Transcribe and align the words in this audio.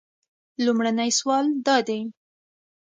لومړنی 0.65 1.09
سوال 1.19 1.45
دا 1.65 1.77
دی. 1.87 1.99